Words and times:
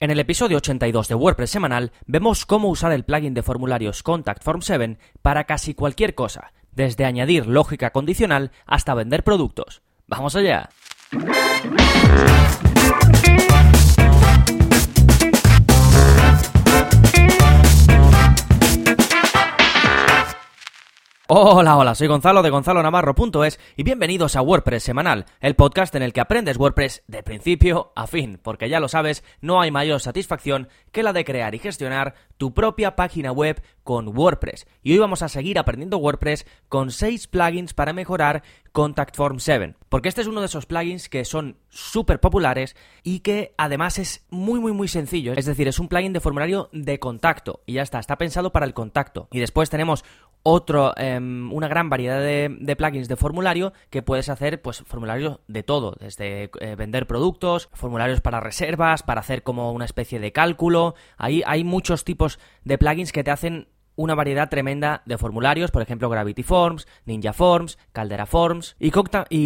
En 0.00 0.12
el 0.12 0.20
episodio 0.20 0.58
82 0.58 1.08
de 1.08 1.16
WordPress 1.16 1.50
semanal 1.50 1.90
vemos 2.06 2.46
cómo 2.46 2.68
usar 2.68 2.92
el 2.92 3.04
plugin 3.04 3.34
de 3.34 3.42
formularios 3.42 4.04
Contact 4.04 4.44
Form 4.44 4.62
7 4.62 4.96
para 5.22 5.42
casi 5.42 5.74
cualquier 5.74 6.14
cosa, 6.14 6.52
desde 6.70 7.04
añadir 7.04 7.48
lógica 7.48 7.90
condicional 7.90 8.52
hasta 8.64 8.94
vender 8.94 9.24
productos. 9.24 9.82
¡Vamos 10.06 10.36
allá! 10.36 10.68
Hola, 21.30 21.76
hola, 21.76 21.94
soy 21.94 22.06
Gonzalo 22.06 22.42
de 22.42 22.48
gonzalonavarro.es 22.48 23.60
y 23.76 23.82
bienvenidos 23.82 24.34
a 24.34 24.40
WordPress 24.40 24.82
Semanal, 24.82 25.26
el 25.40 25.56
podcast 25.56 25.94
en 25.94 26.02
el 26.02 26.14
que 26.14 26.22
aprendes 26.22 26.56
WordPress 26.56 27.02
de 27.06 27.22
principio 27.22 27.92
a 27.94 28.06
fin, 28.06 28.40
porque 28.42 28.70
ya 28.70 28.80
lo 28.80 28.88
sabes, 28.88 29.22
no 29.42 29.60
hay 29.60 29.70
mayor 29.70 30.00
satisfacción 30.00 30.68
que 30.90 31.02
la 31.02 31.12
de 31.12 31.26
crear 31.26 31.54
y 31.54 31.58
gestionar 31.58 32.14
tu 32.38 32.54
propia 32.54 32.96
página 32.96 33.30
web 33.30 33.60
con 33.84 34.16
WordPress. 34.16 34.66
Y 34.82 34.92
hoy 34.92 34.98
vamos 35.00 35.20
a 35.20 35.28
seguir 35.28 35.58
aprendiendo 35.58 35.98
WordPress 35.98 36.46
con 36.70 36.90
6 36.90 37.26
plugins 37.26 37.74
para 37.74 37.92
mejorar 37.92 38.42
Contact 38.72 39.14
Form 39.16 39.38
7, 39.38 39.74
porque 39.90 40.08
este 40.08 40.22
es 40.22 40.28
uno 40.28 40.40
de 40.40 40.46
esos 40.46 40.64
plugins 40.64 41.10
que 41.10 41.26
son 41.26 41.58
súper 41.68 42.20
populares 42.20 42.74
y 43.02 43.20
que 43.20 43.54
además 43.58 43.98
es 43.98 44.24
muy 44.30 44.60
muy 44.60 44.72
muy 44.72 44.88
sencillo, 44.88 45.34
es 45.34 45.44
decir, 45.46 45.68
es 45.68 45.78
un 45.78 45.88
plugin 45.88 46.12
de 46.12 46.20
formulario 46.20 46.70
de 46.72 46.98
contacto 46.98 47.60
y 47.66 47.74
ya 47.74 47.82
está, 47.82 47.98
está 47.98 48.16
pensado 48.16 48.50
para 48.50 48.64
el 48.64 48.72
contacto. 48.72 49.28
Y 49.30 49.40
después 49.40 49.68
tenemos 49.68 50.04
otro, 50.42 50.94
em, 50.96 51.52
una 51.52 51.68
gran 51.68 51.90
variedad 51.90 52.20
de, 52.20 52.76
plugins 52.76 53.08
de 53.08 53.16
formulario 53.16 53.72
que 53.90 54.02
puedes 54.02 54.28
hacer, 54.28 54.62
pues, 54.62 54.82
formularios 54.86 55.40
de 55.46 55.62
todo, 55.62 55.96
desde 56.00 56.50
eh, 56.60 56.74
vender 56.76 57.06
productos, 57.06 57.68
formularios 57.72 58.20
para 58.20 58.40
reservas, 58.40 59.02
para 59.02 59.20
hacer 59.20 59.42
como 59.42 59.72
una 59.72 59.84
especie 59.84 60.20
de 60.20 60.32
cálculo. 60.32 60.94
Ahí 61.16 61.42
hay 61.46 61.64
muchos 61.64 62.04
tipos 62.04 62.38
de 62.64 62.78
plugins 62.78 63.12
que 63.12 63.24
te 63.24 63.30
hacen 63.30 63.68
una 63.98 64.14
variedad 64.14 64.48
tremenda 64.48 65.02
de 65.06 65.18
formularios, 65.18 65.72
por 65.72 65.82
ejemplo 65.82 66.08
Gravity 66.08 66.44
Forms, 66.44 66.86
Ninja 67.04 67.32
Forms, 67.32 67.78
Caldera 67.90 68.26
Forms 68.26 68.76
y, 68.78 68.92